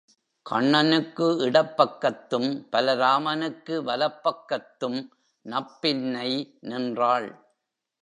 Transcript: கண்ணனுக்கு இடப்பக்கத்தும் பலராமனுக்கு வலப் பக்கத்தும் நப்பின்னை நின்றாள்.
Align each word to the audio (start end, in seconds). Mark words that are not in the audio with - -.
கண்ணனுக்கு 0.45 1.27
இடப்பக்கத்தும் 1.39 2.49
பலராமனுக்கு 2.71 3.83
வலப் 3.83 4.19
பக்கத்தும் 4.23 4.99
நப்பின்னை 5.45 6.29
நின்றாள். 6.61 7.29